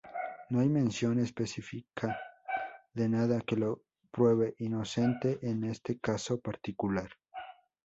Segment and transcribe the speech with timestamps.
[0.49, 2.17] No hay mención específica
[2.95, 7.11] de nada que lo pruebe inocente en este caso particular.